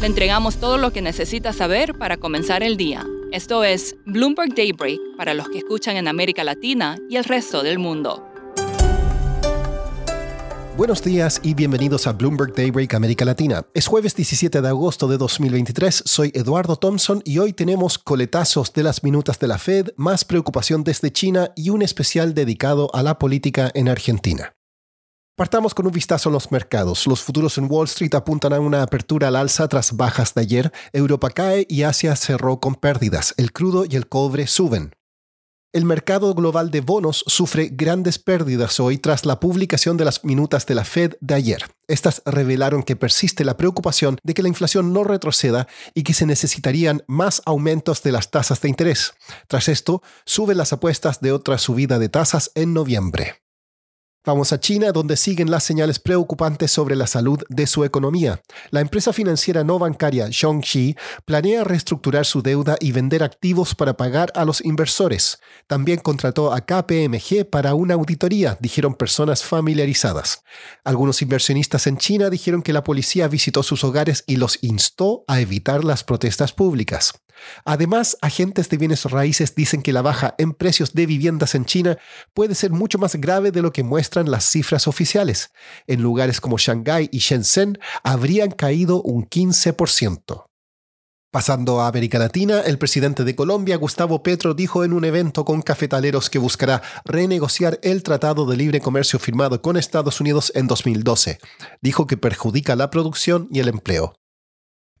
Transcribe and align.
Le 0.00 0.06
entregamos 0.06 0.56
todo 0.56 0.78
lo 0.78 0.92
que 0.92 1.02
necesita 1.02 1.52
saber 1.52 1.94
para 1.98 2.16
comenzar 2.16 2.62
el 2.62 2.78
día. 2.78 3.06
Esto 3.32 3.64
es 3.64 3.96
Bloomberg 4.06 4.54
Daybreak 4.54 4.98
para 5.18 5.34
los 5.34 5.50
que 5.50 5.58
escuchan 5.58 5.98
en 5.98 6.08
América 6.08 6.42
Latina 6.42 6.96
y 7.10 7.16
el 7.16 7.24
resto 7.24 7.62
del 7.62 7.78
mundo. 7.78 8.26
Buenos 10.78 11.02
días 11.02 11.38
y 11.42 11.52
bienvenidos 11.52 12.06
a 12.06 12.14
Bloomberg 12.14 12.54
Daybreak 12.54 12.94
América 12.94 13.26
Latina. 13.26 13.66
Es 13.74 13.88
jueves 13.88 14.16
17 14.16 14.62
de 14.62 14.68
agosto 14.68 15.06
de 15.06 15.18
2023, 15.18 16.04
soy 16.06 16.32
Eduardo 16.34 16.76
Thompson 16.76 17.20
y 17.26 17.36
hoy 17.36 17.52
tenemos 17.52 17.98
coletazos 17.98 18.72
de 18.72 18.84
las 18.84 19.04
minutas 19.04 19.38
de 19.38 19.48
la 19.48 19.58
Fed, 19.58 19.88
más 19.96 20.24
preocupación 20.24 20.82
desde 20.82 21.12
China 21.12 21.52
y 21.54 21.68
un 21.68 21.82
especial 21.82 22.32
dedicado 22.32 22.88
a 22.94 23.02
la 23.02 23.18
política 23.18 23.70
en 23.74 23.90
Argentina. 23.90 24.54
Partamos 25.40 25.72
con 25.72 25.86
un 25.86 25.92
vistazo 25.92 26.28
a 26.28 26.32
los 26.32 26.52
mercados. 26.52 27.06
Los 27.06 27.22
futuros 27.22 27.56
en 27.56 27.66
Wall 27.66 27.86
Street 27.86 28.14
apuntan 28.14 28.52
a 28.52 28.60
una 28.60 28.82
apertura 28.82 29.28
al 29.28 29.36
alza 29.36 29.66
tras 29.68 29.96
bajas 29.96 30.34
de 30.34 30.42
ayer. 30.42 30.70
Europa 30.92 31.30
cae 31.30 31.66
y 31.66 31.84
Asia 31.84 32.14
cerró 32.14 32.60
con 32.60 32.74
pérdidas. 32.74 33.32
El 33.38 33.50
crudo 33.50 33.86
y 33.88 33.96
el 33.96 34.06
cobre 34.06 34.46
suben. 34.46 34.92
El 35.72 35.86
mercado 35.86 36.34
global 36.34 36.70
de 36.70 36.82
bonos 36.82 37.24
sufre 37.26 37.70
grandes 37.72 38.18
pérdidas 38.18 38.80
hoy 38.80 38.98
tras 38.98 39.24
la 39.24 39.40
publicación 39.40 39.96
de 39.96 40.04
las 40.04 40.26
minutas 40.26 40.66
de 40.66 40.74
la 40.74 40.84
Fed 40.84 41.14
de 41.22 41.34
ayer. 41.36 41.64
Estas 41.88 42.20
revelaron 42.26 42.82
que 42.82 42.96
persiste 42.96 43.42
la 43.42 43.56
preocupación 43.56 44.18
de 44.22 44.34
que 44.34 44.42
la 44.42 44.48
inflación 44.48 44.92
no 44.92 45.04
retroceda 45.04 45.68
y 45.94 46.02
que 46.02 46.12
se 46.12 46.26
necesitarían 46.26 47.02
más 47.06 47.40
aumentos 47.46 48.02
de 48.02 48.12
las 48.12 48.30
tasas 48.30 48.60
de 48.60 48.68
interés. 48.68 49.14
Tras 49.48 49.68
esto, 49.68 50.02
suben 50.26 50.58
las 50.58 50.74
apuestas 50.74 51.22
de 51.22 51.32
otra 51.32 51.56
subida 51.56 51.98
de 51.98 52.10
tasas 52.10 52.52
en 52.54 52.74
noviembre. 52.74 53.40
Vamos 54.22 54.52
a 54.52 54.60
China, 54.60 54.92
donde 54.92 55.16
siguen 55.16 55.50
las 55.50 55.64
señales 55.64 55.98
preocupantes 55.98 56.70
sobre 56.70 56.94
la 56.94 57.06
salud 57.06 57.40
de 57.48 57.66
su 57.66 57.84
economía. 57.84 58.42
La 58.70 58.82
empresa 58.82 59.14
financiera 59.14 59.64
no 59.64 59.78
bancaria 59.78 60.28
Zhongxi 60.30 60.94
planea 61.24 61.64
reestructurar 61.64 62.26
su 62.26 62.42
deuda 62.42 62.76
y 62.80 62.92
vender 62.92 63.22
activos 63.22 63.74
para 63.74 63.96
pagar 63.96 64.30
a 64.34 64.44
los 64.44 64.62
inversores. 64.62 65.38
También 65.66 66.00
contrató 66.00 66.52
a 66.52 66.60
KPMG 66.60 67.48
para 67.48 67.72
una 67.72 67.94
auditoría, 67.94 68.58
dijeron 68.60 68.94
personas 68.94 69.42
familiarizadas. 69.42 70.42
Algunos 70.84 71.22
inversionistas 71.22 71.86
en 71.86 71.96
China 71.96 72.28
dijeron 72.28 72.60
que 72.60 72.74
la 72.74 72.84
policía 72.84 73.26
visitó 73.26 73.62
sus 73.62 73.84
hogares 73.84 74.24
y 74.26 74.36
los 74.36 74.58
instó 74.60 75.24
a 75.28 75.40
evitar 75.40 75.82
las 75.82 76.04
protestas 76.04 76.52
públicas. 76.52 77.14
Además, 77.64 78.16
agentes 78.20 78.68
de 78.68 78.76
bienes 78.76 79.04
raíces 79.04 79.54
dicen 79.54 79.82
que 79.82 79.92
la 79.92 80.02
baja 80.02 80.34
en 80.38 80.52
precios 80.52 80.92
de 80.92 81.06
viviendas 81.06 81.54
en 81.54 81.64
China 81.64 81.98
puede 82.34 82.54
ser 82.54 82.70
mucho 82.70 82.98
más 82.98 83.16
grave 83.16 83.50
de 83.50 83.62
lo 83.62 83.72
que 83.72 83.82
las 84.16 84.44
cifras 84.44 84.88
oficiales. 84.88 85.50
En 85.86 86.02
lugares 86.02 86.40
como 86.40 86.58
Shanghái 86.58 87.08
y 87.12 87.18
Shenzhen 87.18 87.78
habrían 88.02 88.50
caído 88.50 89.02
un 89.02 89.28
15%. 89.28 90.44
Pasando 91.32 91.80
a 91.80 91.86
América 91.86 92.18
Latina, 92.18 92.60
el 92.60 92.76
presidente 92.76 93.22
de 93.22 93.36
Colombia, 93.36 93.76
Gustavo 93.76 94.20
Petro, 94.20 94.52
dijo 94.52 94.82
en 94.82 94.92
un 94.92 95.04
evento 95.04 95.44
con 95.44 95.62
cafetaleros 95.62 96.28
que 96.28 96.40
buscará 96.40 96.82
renegociar 97.04 97.78
el 97.84 98.02
Tratado 98.02 98.46
de 98.46 98.56
Libre 98.56 98.80
Comercio 98.80 99.20
firmado 99.20 99.62
con 99.62 99.76
Estados 99.76 100.20
Unidos 100.20 100.50
en 100.56 100.66
2012. 100.66 101.38
Dijo 101.80 102.08
que 102.08 102.16
perjudica 102.16 102.74
la 102.74 102.90
producción 102.90 103.46
y 103.52 103.60
el 103.60 103.68
empleo. 103.68 104.19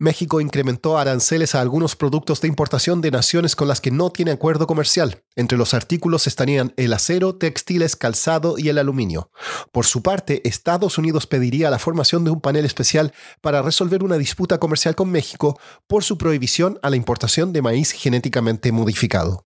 México 0.00 0.40
incrementó 0.40 0.96
aranceles 0.96 1.54
a 1.54 1.60
algunos 1.60 1.94
productos 1.94 2.40
de 2.40 2.48
importación 2.48 3.02
de 3.02 3.10
naciones 3.10 3.54
con 3.54 3.68
las 3.68 3.82
que 3.82 3.90
no 3.90 4.08
tiene 4.08 4.30
acuerdo 4.30 4.66
comercial. 4.66 5.22
Entre 5.36 5.58
los 5.58 5.74
artículos 5.74 6.26
estarían 6.26 6.72
el 6.78 6.94
acero, 6.94 7.36
textiles, 7.36 7.96
calzado 7.96 8.56
y 8.56 8.70
el 8.70 8.78
aluminio. 8.78 9.30
Por 9.72 9.84
su 9.84 10.02
parte, 10.02 10.40
Estados 10.48 10.96
Unidos 10.96 11.26
pediría 11.26 11.68
la 11.68 11.78
formación 11.78 12.24
de 12.24 12.30
un 12.30 12.40
panel 12.40 12.64
especial 12.64 13.12
para 13.42 13.60
resolver 13.60 14.02
una 14.02 14.16
disputa 14.16 14.56
comercial 14.58 14.94
con 14.94 15.10
México 15.10 15.60
por 15.86 16.02
su 16.02 16.16
prohibición 16.16 16.78
a 16.82 16.88
la 16.88 16.96
importación 16.96 17.52
de 17.52 17.60
maíz 17.60 17.92
genéticamente 17.92 18.72
modificado. 18.72 19.49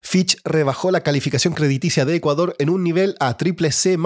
Fitch 0.00 0.38
rebajó 0.44 0.90
la 0.90 1.02
calificación 1.02 1.54
crediticia 1.54 2.04
de 2.04 2.14
Ecuador 2.14 2.54
en 2.58 2.70
un 2.70 2.82
nivel 2.82 3.16
a 3.20 3.36
triple 3.36 3.72
C+, 3.72 3.98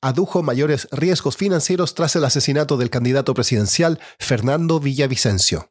adujo 0.00 0.42
mayores 0.42 0.88
riesgos 0.92 1.36
financieros 1.36 1.94
tras 1.94 2.16
el 2.16 2.24
asesinato 2.24 2.76
del 2.76 2.90
candidato 2.90 3.34
presidencial 3.34 4.00
Fernando 4.18 4.80
Villavicencio. 4.80 5.70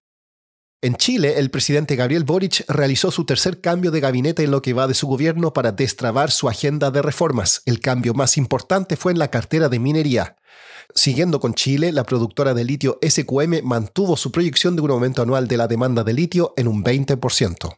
En 0.81 0.95
Chile, 0.95 1.39
el 1.39 1.49
presidente 1.49 1.97
Gabriel 1.97 2.23
Boric 2.23 2.63
realizó 2.69 3.11
su 3.11 3.25
tercer 3.25 3.59
cambio 3.59 3.91
de 3.91 3.99
gabinete 3.99 4.43
en 4.43 4.51
lo 4.51 4.61
que 4.61 4.71
va 4.71 4.87
de 4.87 4.93
su 4.93 5.07
gobierno 5.07 5.51
para 5.51 5.73
destrabar 5.73 6.31
su 6.31 6.47
agenda 6.47 6.89
de 6.89 7.01
reformas. 7.01 7.61
El 7.65 7.81
cambio 7.81 8.13
más 8.13 8.37
importante 8.37 8.95
fue 8.95 9.11
en 9.11 9.19
la 9.19 9.27
cartera 9.29 9.67
de 9.67 9.79
minería. 9.79 10.37
Siguiendo 10.95 11.41
con 11.41 11.53
Chile, 11.53 11.91
la 11.91 12.05
productora 12.05 12.53
de 12.53 12.63
litio 12.63 12.97
SQM 13.05 13.61
mantuvo 13.63 14.15
su 14.15 14.31
proyección 14.31 14.77
de 14.77 14.81
un 14.81 14.91
aumento 14.91 15.21
anual 15.21 15.49
de 15.49 15.57
la 15.57 15.67
demanda 15.67 16.05
de 16.05 16.13
litio 16.13 16.53
en 16.55 16.69
un 16.69 16.81
20% 16.81 17.77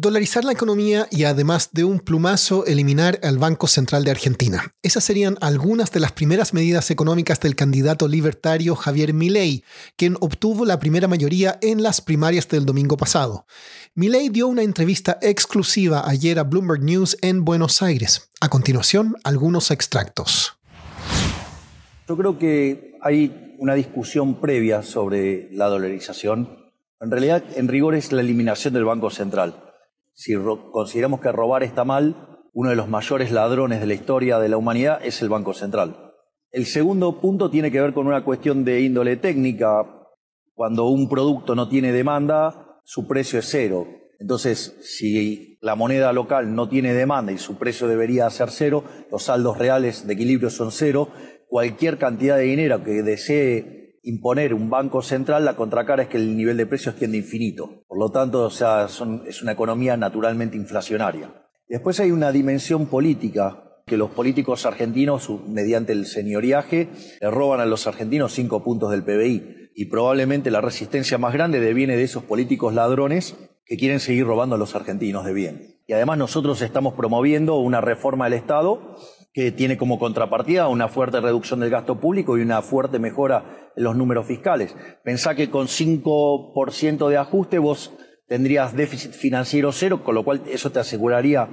dolarizar 0.00 0.44
la 0.44 0.52
economía 0.52 1.06
y 1.10 1.24
además 1.24 1.70
de 1.72 1.84
un 1.84 2.00
plumazo 2.00 2.64
eliminar 2.64 3.20
al 3.22 3.36
Banco 3.36 3.66
Central 3.66 4.02
de 4.02 4.10
Argentina. 4.10 4.72
Esas 4.82 5.04
serían 5.04 5.36
algunas 5.42 5.92
de 5.92 6.00
las 6.00 6.12
primeras 6.12 6.54
medidas 6.54 6.90
económicas 6.90 7.38
del 7.40 7.54
candidato 7.54 8.08
libertario 8.08 8.74
Javier 8.76 9.12
Milei, 9.12 9.62
quien 9.96 10.16
obtuvo 10.20 10.64
la 10.64 10.78
primera 10.78 11.06
mayoría 11.06 11.58
en 11.60 11.82
las 11.82 12.00
primarias 12.00 12.48
del 12.48 12.64
domingo 12.64 12.96
pasado. 12.96 13.44
Milei 13.94 14.30
dio 14.30 14.48
una 14.48 14.62
entrevista 14.62 15.18
exclusiva 15.20 16.08
ayer 16.08 16.38
a 16.38 16.44
Bloomberg 16.44 16.82
News 16.82 17.18
en 17.20 17.44
Buenos 17.44 17.82
Aires. 17.82 18.30
A 18.40 18.48
continuación, 18.48 19.16
algunos 19.22 19.70
extractos. 19.70 20.56
Yo 22.08 22.16
creo 22.16 22.38
que 22.38 22.96
hay 23.02 23.54
una 23.58 23.74
discusión 23.74 24.40
previa 24.40 24.82
sobre 24.82 25.50
la 25.52 25.66
dolarización. 25.66 26.58
En 27.00 27.10
realidad, 27.10 27.44
en 27.54 27.68
rigor 27.68 27.94
es 27.94 28.12
la 28.12 28.22
eliminación 28.22 28.72
del 28.72 28.86
Banco 28.86 29.10
Central 29.10 29.69
si 30.20 30.34
consideramos 30.70 31.20
que 31.20 31.32
robar 31.32 31.62
está 31.62 31.82
mal, 31.82 32.44
uno 32.52 32.68
de 32.68 32.76
los 32.76 32.90
mayores 32.90 33.32
ladrones 33.32 33.80
de 33.80 33.86
la 33.86 33.94
historia 33.94 34.38
de 34.38 34.50
la 34.50 34.58
humanidad 34.58 35.00
es 35.02 35.22
el 35.22 35.30
Banco 35.30 35.54
Central. 35.54 36.12
El 36.50 36.66
segundo 36.66 37.22
punto 37.22 37.50
tiene 37.50 37.70
que 37.70 37.80
ver 37.80 37.94
con 37.94 38.06
una 38.06 38.22
cuestión 38.22 38.62
de 38.62 38.82
índole 38.82 39.16
técnica. 39.16 39.82
Cuando 40.52 40.88
un 40.88 41.08
producto 41.08 41.54
no 41.54 41.70
tiene 41.70 41.90
demanda, 41.90 42.82
su 42.84 43.08
precio 43.08 43.38
es 43.38 43.48
cero. 43.48 43.86
Entonces, 44.18 44.76
si 44.82 45.56
la 45.62 45.74
moneda 45.74 46.12
local 46.12 46.54
no 46.54 46.68
tiene 46.68 46.92
demanda 46.92 47.32
y 47.32 47.38
su 47.38 47.56
precio 47.56 47.88
debería 47.88 48.28
ser 48.28 48.50
cero, 48.50 48.84
los 49.10 49.22
saldos 49.22 49.56
reales 49.56 50.06
de 50.06 50.12
equilibrio 50.12 50.50
son 50.50 50.70
cero, 50.70 51.08
cualquier 51.48 51.96
cantidad 51.96 52.36
de 52.36 52.42
dinero 52.42 52.84
que 52.84 53.02
desee 53.02 53.79
imponer 54.02 54.54
un 54.54 54.70
banco 54.70 55.02
central, 55.02 55.44
la 55.44 55.56
contracara 55.56 56.04
es 56.04 56.08
que 56.08 56.16
el 56.16 56.36
nivel 56.36 56.56
de 56.56 56.66
precios 56.66 56.96
tiende 56.96 57.18
infinito. 57.18 57.84
Por 57.86 57.98
lo 57.98 58.10
tanto, 58.10 58.44
o 58.44 58.50
sea, 58.50 58.86
es 58.86 59.42
una 59.42 59.52
economía 59.52 59.96
naturalmente 59.96 60.56
inflacionaria. 60.56 61.48
Después 61.68 62.00
hay 62.00 62.10
una 62.10 62.32
dimensión 62.32 62.86
política 62.86 63.64
que 63.86 63.96
los 63.96 64.10
políticos 64.10 64.66
argentinos, 64.66 65.28
mediante 65.48 65.92
el 65.92 66.06
señoriaje, 66.06 66.88
roban 67.20 67.60
a 67.60 67.66
los 67.66 67.86
argentinos 67.86 68.32
cinco 68.32 68.62
puntos 68.62 68.90
del 68.90 69.02
PBI. 69.04 69.70
Y 69.74 69.86
probablemente 69.86 70.50
la 70.50 70.60
resistencia 70.60 71.18
más 71.18 71.32
grande 71.32 71.60
deviene 71.60 71.96
de 71.96 72.02
esos 72.02 72.24
políticos 72.24 72.74
ladrones 72.74 73.36
que 73.70 73.76
quieren 73.76 74.00
seguir 74.00 74.26
robando 74.26 74.56
a 74.56 74.58
los 74.58 74.74
argentinos 74.74 75.24
de 75.24 75.32
bien. 75.32 75.76
Y 75.86 75.92
además 75.92 76.18
nosotros 76.18 76.60
estamos 76.60 76.94
promoviendo 76.94 77.58
una 77.58 77.80
reforma 77.80 78.24
del 78.24 78.32
Estado 78.32 78.96
que 79.32 79.52
tiene 79.52 79.78
como 79.78 80.00
contrapartida 80.00 80.66
una 80.66 80.88
fuerte 80.88 81.20
reducción 81.20 81.60
del 81.60 81.70
gasto 81.70 82.00
público 82.00 82.36
y 82.36 82.42
una 82.42 82.62
fuerte 82.62 82.98
mejora 82.98 83.70
en 83.76 83.84
los 83.84 83.94
números 83.94 84.26
fiscales. 84.26 84.74
Pensá 85.04 85.36
que 85.36 85.50
con 85.50 85.68
5% 85.68 87.08
de 87.08 87.16
ajuste 87.16 87.60
vos 87.60 87.92
tendrías 88.26 88.74
déficit 88.74 89.12
financiero 89.12 89.70
cero, 89.70 90.02
con 90.02 90.16
lo 90.16 90.24
cual 90.24 90.42
eso 90.50 90.72
te 90.72 90.80
aseguraría 90.80 91.48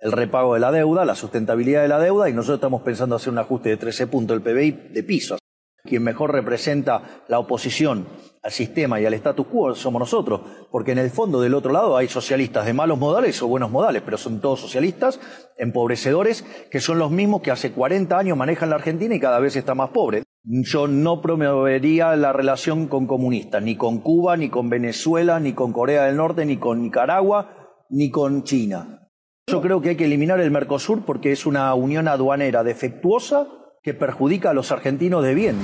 el 0.00 0.10
repago 0.10 0.54
de 0.54 0.60
la 0.60 0.72
deuda, 0.72 1.04
la 1.04 1.14
sustentabilidad 1.14 1.82
de 1.82 1.88
la 1.88 2.00
deuda, 2.00 2.28
y 2.28 2.32
nosotros 2.32 2.56
estamos 2.56 2.82
pensando 2.82 3.14
hacer 3.14 3.32
un 3.32 3.38
ajuste 3.38 3.68
de 3.68 3.76
13 3.76 4.08
puntos 4.08 4.42
del 4.42 4.42
PBI 4.42 4.88
de 4.92 5.02
piso. 5.04 5.38
Quien 5.84 6.02
mejor 6.02 6.32
representa 6.32 7.24
la 7.28 7.38
oposición 7.38 8.06
al 8.42 8.52
sistema 8.52 9.00
y 9.00 9.06
al 9.06 9.14
status 9.14 9.46
quo 9.46 9.74
somos 9.74 10.00
nosotros, 10.00 10.40
porque 10.70 10.92
en 10.92 10.98
el 10.98 11.10
fondo 11.10 11.40
del 11.40 11.54
otro 11.54 11.72
lado 11.72 11.96
hay 11.96 12.08
socialistas 12.08 12.66
de 12.66 12.72
malos 12.72 12.98
modales 12.98 13.42
o 13.42 13.48
buenos 13.48 13.70
modales, 13.70 14.02
pero 14.02 14.16
son 14.16 14.40
todos 14.40 14.60
socialistas, 14.60 15.20
empobrecedores, 15.58 16.42
que 16.70 16.80
son 16.80 16.98
los 16.98 17.10
mismos 17.10 17.42
que 17.42 17.50
hace 17.50 17.72
40 17.72 18.18
años 18.18 18.36
manejan 18.36 18.70
la 18.70 18.76
Argentina 18.76 19.14
y 19.14 19.20
cada 19.20 19.40
vez 19.40 19.56
está 19.56 19.74
más 19.74 19.90
pobre. 19.90 20.22
yo 20.42 20.86
no 20.86 21.20
promovería 21.20 22.16
la 22.16 22.32
relación 22.32 22.86
con 22.86 23.06
comunistas, 23.06 23.62
ni 23.62 23.76
con 23.76 24.00
Cuba, 24.00 24.36
ni 24.36 24.48
con 24.48 24.70
Venezuela, 24.70 25.38
ni 25.38 25.52
con 25.52 25.72
Corea 25.72 26.04
del 26.04 26.16
Norte, 26.16 26.46
ni 26.46 26.56
con 26.56 26.82
Nicaragua, 26.82 27.76
ni 27.90 28.10
con 28.10 28.44
China. 28.44 29.08
Yo 29.50 29.60
creo 29.60 29.80
que 29.80 29.90
hay 29.90 29.96
que 29.96 30.04
eliminar 30.04 30.40
el 30.40 30.50
Mercosur 30.50 31.04
porque 31.04 31.32
es 31.32 31.44
una 31.44 31.74
unión 31.74 32.06
aduanera 32.06 32.62
defectuosa 32.62 33.48
que 33.82 33.94
perjudica 33.94 34.50
a 34.50 34.54
los 34.54 34.72
argentinos 34.72 35.24
de 35.24 35.34
bien. 35.34 35.56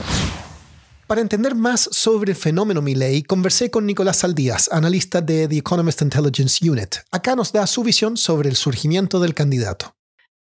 Para 1.07 1.21
entender 1.21 1.55
más 1.55 1.89
sobre 1.93 2.33
el 2.33 2.37
fenómeno 2.37 2.83
Milley, 2.83 3.23
conversé 3.23 3.71
con 3.71 3.87
Nicolás 3.87 4.19
Saldías, 4.19 4.69
analista 4.73 5.21
de 5.21 5.47
The 5.47 5.59
Economist 5.59 6.03
Intelligence 6.03 6.69
Unit. 6.69 6.97
Acá 7.13 7.37
nos 7.37 7.53
da 7.53 7.67
su 7.69 7.85
visión 7.85 8.17
sobre 8.17 8.49
el 8.49 8.57
surgimiento 8.57 9.21
del 9.21 9.33
candidato. 9.33 9.95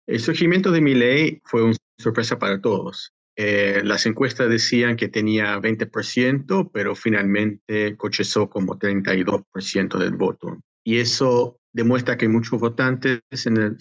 El 0.05 0.19
surgimiento 0.19 0.71
de 0.71 0.81
Milley 0.81 1.41
fue 1.45 1.63
una 1.63 1.75
sorpresa 1.97 2.37
para 2.37 2.61
todos. 2.61 3.13
Eh, 3.35 3.81
las 3.83 4.05
encuestas 4.05 4.49
decían 4.49 4.97
que 4.97 5.07
tenía 5.07 5.57
20%, 5.59 6.69
pero 6.71 6.95
finalmente 6.95 7.95
cochezó 7.97 8.49
como 8.49 8.77
32% 8.77 9.97
del 9.97 10.11
voto. 10.11 10.59
Y 10.83 10.99
eso 10.99 11.57
demuestra 11.73 12.17
que 12.17 12.27
muchos 12.27 12.59
votantes 12.59 13.21
en 13.45 13.77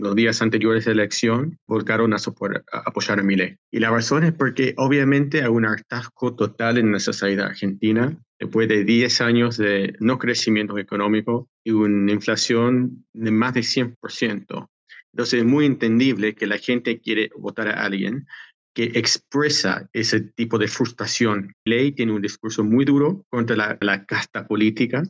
los 0.00 0.14
días 0.14 0.40
anteriores 0.42 0.84
de 0.84 0.94
la 0.94 1.02
elección 1.02 1.58
volcaron 1.66 2.12
a, 2.12 2.16
apoyar 2.84 3.20
a 3.20 3.22
Milei. 3.22 3.56
Y 3.70 3.80
la 3.80 3.90
razón 3.90 4.24
es 4.24 4.32
porque 4.32 4.74
obviamente 4.76 5.42
hay 5.42 5.48
un 5.48 5.66
hartazgo 5.66 6.34
total 6.34 6.78
en 6.78 6.92
la 6.92 7.00
sociedad 7.00 7.46
argentina 7.46 8.16
después 8.38 8.68
de 8.68 8.84
10 8.84 9.20
años 9.20 9.56
de 9.56 9.94
no 10.00 10.18
crecimiento 10.18 10.78
económico 10.78 11.48
y 11.64 11.72
una 11.72 12.12
inflación 12.12 13.04
de 13.12 13.30
más 13.30 13.54
de 13.54 13.60
100%. 13.60 14.68
Entonces 15.12 15.40
es 15.40 15.44
muy 15.44 15.66
entendible 15.66 16.34
que 16.34 16.46
la 16.46 16.58
gente 16.58 17.00
quiere 17.00 17.30
votar 17.36 17.68
a 17.68 17.84
alguien 17.84 18.26
que 18.74 18.84
expresa 18.94 19.88
ese 19.92 20.20
tipo 20.20 20.58
de 20.58 20.68
frustración. 20.68 21.52
Ley 21.64 21.92
tiene 21.92 22.12
un 22.12 22.22
discurso 22.22 22.62
muy 22.62 22.84
duro 22.84 23.24
contra 23.28 23.76
la, 23.80 24.04
casta 24.06 24.46
política, 24.46 25.02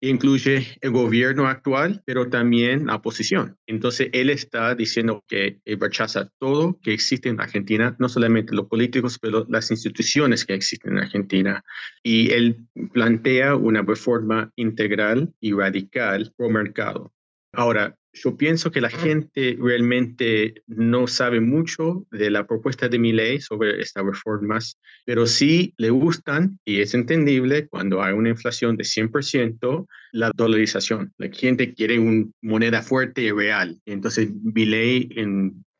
incluye 0.00 0.76
el 0.80 0.90
gobierno 0.90 1.46
actual, 1.46 2.02
pero 2.04 2.28
también 2.28 2.86
la 2.86 2.96
oposición. 2.96 3.56
Entonces, 3.66 4.10
él 4.12 4.30
está 4.30 4.74
diciendo 4.74 5.24
que 5.26 5.60
rechaza 5.64 6.30
todo 6.38 6.78
que 6.82 6.92
existe 6.92 7.28
en 7.28 7.40
Argentina, 7.40 7.96
no 7.98 8.08
solamente 8.08 8.54
los 8.54 8.66
políticos, 8.66 9.18
pero 9.18 9.46
las 9.48 9.70
instituciones 9.70 10.44
que 10.44 10.54
existen 10.54 10.92
en 10.92 11.04
Argentina. 11.04 11.64
Y 12.02 12.30
él 12.30 12.66
plantea 12.92 13.56
una 13.56 13.82
reforma 13.82 14.52
integral 14.56 15.32
y 15.40 15.52
radical 15.52 16.32
pro 16.36 16.50
mercado. 16.50 17.13
Ahora, 17.56 17.96
yo 18.14 18.36
pienso 18.36 18.70
que 18.70 18.80
la 18.80 18.90
gente 18.90 19.56
realmente 19.60 20.62
no 20.66 21.06
sabe 21.06 21.40
mucho 21.40 22.06
de 22.12 22.30
la 22.30 22.46
propuesta 22.46 22.88
de 22.88 22.98
mi 22.98 23.12
ley 23.12 23.40
sobre 23.40 23.80
estas 23.80 24.04
reformas, 24.04 24.78
pero 25.04 25.26
sí 25.26 25.74
le 25.76 25.90
gustan 25.90 26.58
y 26.64 26.80
es 26.80 26.94
entendible 26.94 27.66
cuando 27.68 28.02
hay 28.02 28.14
una 28.14 28.30
inflación 28.30 28.76
de 28.76 28.84
100%, 28.84 29.86
la 30.12 30.30
dolarización. 30.34 31.12
La 31.18 31.28
gente 31.28 31.74
quiere 31.74 31.98
una 31.98 32.26
moneda 32.40 32.82
fuerte 32.82 33.22
y 33.22 33.30
real. 33.32 33.80
Entonces, 33.84 34.30
mi 34.42 34.64
ley 34.64 35.08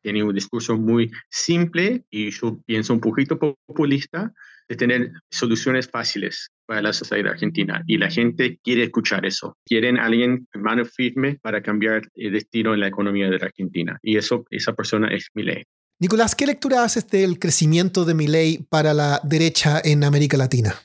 tiene 0.01 0.23
un 0.23 0.35
discurso 0.35 0.77
muy 0.77 1.11
simple 1.29 2.03
y 2.09 2.31
yo 2.31 2.59
pienso 2.65 2.93
un 2.93 2.99
poquito 2.99 3.39
populista, 3.39 4.33
de 4.67 4.75
tener 4.75 5.11
soluciones 5.29 5.87
fáciles 5.87 6.49
para 6.65 6.81
la 6.81 6.93
sociedad 6.93 7.31
argentina 7.31 7.83
y 7.85 7.97
la 7.97 8.09
gente 8.09 8.59
quiere 8.63 8.83
escuchar 8.83 9.25
eso. 9.25 9.57
Quieren 9.65 9.97
alguien 9.97 10.47
en 10.53 10.61
mano 10.61 10.85
firme 10.85 11.37
para 11.41 11.61
cambiar 11.61 12.09
el 12.15 12.33
destino 12.33 12.73
en 12.73 12.79
la 12.79 12.87
economía 12.87 13.29
de 13.29 13.37
la 13.37 13.45
Argentina 13.45 13.99
y 14.01 14.17
eso 14.17 14.45
esa 14.49 14.73
persona 14.73 15.09
es 15.09 15.27
Milei. 15.33 15.63
Nicolás, 15.99 16.35
¿qué 16.35 16.45
lectura 16.45 16.83
haces 16.83 17.07
del 17.07 17.39
crecimiento 17.39 18.03
de 18.03 18.13
Milei 18.13 18.65
para 18.69 18.93
la 18.93 19.21
derecha 19.23 19.81
en 19.83 20.03
América 20.03 20.35
Latina? 20.35 20.75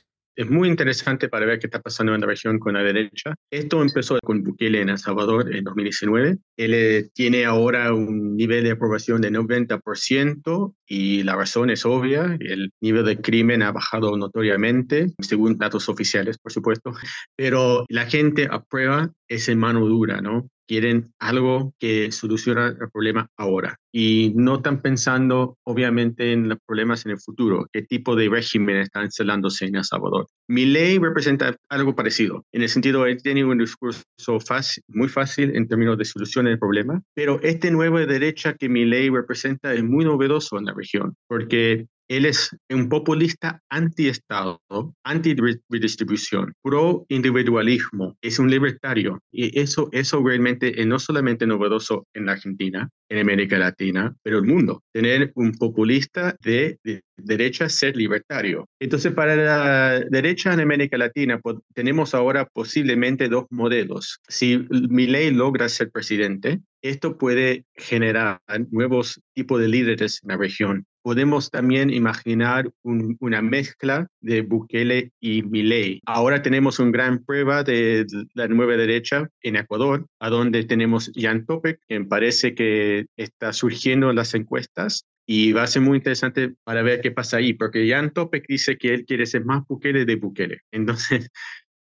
Es 0.41 0.49
muy 0.49 0.67
interesante 0.67 1.29
para 1.29 1.45
ver 1.45 1.59
qué 1.59 1.67
está 1.67 1.79
pasando 1.79 2.15
en 2.15 2.21
la 2.21 2.27
región 2.27 2.57
con 2.57 2.73
la 2.73 2.81
derecha. 2.81 3.35
Esto 3.51 3.81
empezó 3.81 4.17
con 4.23 4.43
Bukele 4.43 4.81
en 4.81 4.89
El 4.89 4.97
Salvador 4.97 5.53
en 5.55 5.63
2019. 5.63 6.37
Él 6.57 6.73
eh, 6.73 7.09
tiene 7.13 7.45
ahora 7.45 7.93
un 7.93 8.35
nivel 8.35 8.63
de 8.63 8.71
aprobación 8.71 9.21
de 9.21 9.31
90% 9.31 10.73
y 10.87 11.23
la 11.23 11.35
razón 11.35 11.69
es 11.69 11.85
obvia. 11.85 12.37
El 12.39 12.71
nivel 12.81 13.05
de 13.05 13.21
crimen 13.21 13.61
ha 13.61 13.71
bajado 13.71 14.17
notoriamente, 14.17 15.13
según 15.19 15.57
datos 15.57 15.89
oficiales, 15.89 16.37
por 16.39 16.51
supuesto. 16.51 16.91
Pero 17.35 17.85
la 17.89 18.07
gente 18.07 18.47
aprueba 18.49 19.11
esa 19.27 19.55
mano 19.55 19.85
dura, 19.85 20.21
¿no? 20.21 20.49
Quieren 20.71 21.11
algo 21.19 21.73
que 21.79 22.13
solucione 22.13 22.67
el 22.67 22.89
problema 22.93 23.27
ahora. 23.35 23.75
Y 23.91 24.31
no 24.37 24.55
están 24.55 24.81
pensando 24.81 25.57
obviamente 25.65 26.31
en 26.31 26.47
los 26.47 26.59
problemas 26.65 27.05
en 27.05 27.11
el 27.11 27.19
futuro, 27.19 27.67
qué 27.73 27.81
tipo 27.81 28.15
de 28.15 28.29
régimen 28.29 28.77
está 28.77 29.03
instalándose 29.03 29.65
en 29.65 29.75
El 29.75 29.83
Salvador. 29.83 30.27
Mi 30.47 30.65
ley 30.65 30.97
representa 30.97 31.57
algo 31.67 31.93
parecido, 31.93 32.45
en 32.53 32.61
el 32.61 32.69
sentido 32.69 33.03
de 33.03 33.17
tiene 33.17 33.43
un 33.43 33.57
discurso 33.57 34.05
fácil, 34.47 34.81
muy 34.87 35.09
fácil 35.09 35.53
en 35.57 35.67
términos 35.67 35.97
de 35.97 36.05
solución 36.05 36.45
del 36.45 36.57
problema, 36.57 37.01
pero 37.13 37.41
este 37.41 37.69
nuevo 37.69 37.99
derecha 37.99 38.53
que 38.53 38.69
mi 38.69 38.85
ley 38.85 39.09
representa 39.09 39.73
es 39.73 39.83
muy 39.83 40.05
novedoso 40.05 40.57
en 40.57 40.65
la 40.65 40.73
región, 40.73 41.15
porque 41.27 41.87
él 42.11 42.25
es 42.25 42.53
un 42.69 42.89
populista 42.89 43.61
anti-Estado, 43.69 44.59
anti-redistribución, 45.05 46.53
pro-individualismo, 46.61 48.17
es 48.21 48.37
un 48.37 48.49
libertario. 48.49 49.21
Y 49.31 49.57
eso, 49.57 49.87
eso 49.93 50.21
realmente 50.21 50.81
es 50.81 50.85
no 50.85 50.99
solamente 50.99 51.47
novedoso 51.47 52.05
en 52.13 52.27
Argentina, 52.27 52.89
en 53.09 53.19
América 53.19 53.57
Latina, 53.57 54.13
pero 54.23 54.39
el 54.39 54.43
mundo. 54.43 54.83
Tener 54.91 55.31
un 55.35 55.53
populista 55.53 56.35
de, 56.41 56.77
derecha 57.15 57.69
ser 57.69 57.95
libertario. 57.95 58.67
Entonces, 58.79 59.13
para 59.13 59.35
la 59.37 59.99
derecha 60.09 60.53
en 60.53 60.59
América 60.59 60.97
Latina, 60.97 61.39
tenemos 61.73 62.13
ahora 62.13 62.45
posiblemente 62.51 63.29
dos 63.29 63.45
modelos. 63.49 64.19
Si 64.27 64.65
Milei 64.69 65.31
logra 65.31 65.69
ser 65.69 65.91
presidente, 65.91 66.59
esto 66.81 67.17
puede 67.17 67.65
generar 67.75 68.41
nuevos 68.69 69.21
tipos 69.33 69.59
de 69.59 69.67
líderes 69.67 70.19
en 70.23 70.29
la 70.29 70.37
región 70.37 70.85
podemos 71.01 71.49
también 71.49 71.89
imaginar 71.89 72.71
una 72.83 73.41
mezcla 73.41 74.07
de 74.19 74.41
Bukele 74.41 75.11
y 75.19 75.43
Milei. 75.43 76.01
Ahora 76.05 76.41
tenemos 76.41 76.79
una 76.79 76.91
gran 76.91 77.23
prueba 77.23 77.63
de 77.63 78.05
la 78.33 78.47
nueva 78.47 78.73
derecha 78.77 79.29
en 79.41 79.55
Ecuador, 79.55 80.05
a 80.19 80.29
donde 80.29 80.63
tenemos 80.63 81.11
Jan 81.15 81.45
Topek, 81.45 81.79
que 81.87 82.01
parece 82.01 82.55
que 82.55 83.05
está 83.17 83.53
surgiendo 83.53 84.09
en 84.09 84.15
las 84.15 84.33
encuestas. 84.33 85.05
Y 85.27 85.53
va 85.53 85.63
a 85.63 85.67
ser 85.67 85.83
muy 85.83 85.97
interesante 85.97 86.55
para 86.63 86.81
ver 86.81 86.99
qué 86.99 87.11
pasa 87.11 87.37
ahí, 87.37 87.53
porque 87.53 87.87
Jan 87.89 88.11
Topek 88.11 88.45
dice 88.47 88.77
que 88.77 88.93
él 88.93 89.05
quiere 89.05 89.25
ser 89.25 89.45
más 89.45 89.63
Bukele 89.67 90.03
de 90.03 90.15
Bukele. 90.15 90.59
Entonces, 90.71 91.29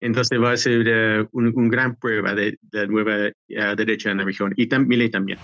entonces 0.00 0.41
va 0.41 0.53
a 0.53 0.57
ser 0.57 0.81
uh, 1.23 1.29
una 1.33 1.50
gran 1.69 1.97
prueba 1.97 2.35
de, 2.35 2.59
la 2.73 2.87
nueva 2.87 3.29
uh, 3.29 3.76
derecha 3.76 4.11
en 4.11 4.19
la 4.19 4.25
región. 4.25 4.53
Y 4.57 4.67
también. 4.69 5.38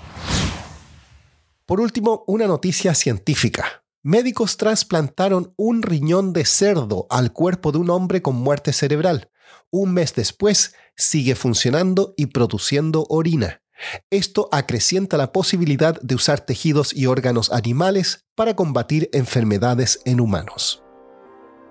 Por 1.67 1.81
último, 1.81 2.25
una 2.27 2.47
noticia 2.47 2.95
científica. 2.95 3.83
Médicos 4.03 4.57
trasplantaron 4.57 5.55
un 5.57 5.83
riñón 5.83 6.33
de 6.33 6.45
cerdo 6.45 7.07
al 7.09 7.33
cuerpo 7.33 7.71
de 7.71 7.79
un 7.79 7.91
hombre 7.91 8.21
con 8.21 8.35
muerte 8.35 8.73
cerebral. 8.73 9.31
Un 9.71 9.95
mes 9.95 10.15
después, 10.15 10.75
sigue 10.97 11.35
funcionando 11.35 12.15
y 12.17 12.27
produciendo 12.27 13.07
orina. 13.09 13.63
Esto 14.11 14.49
acrecienta 14.53 15.17
la 15.17 15.33
posibilidad 15.33 16.01
de 16.01 16.15
usar 16.15 16.41
tejidos 16.41 16.95
y 16.95 17.07
órganos 17.07 17.51
animales 17.53 18.27
para 18.35 18.55
combatir 18.55 19.09
enfermedades 19.13 20.01
en 20.05 20.21
humanos. 20.21 20.82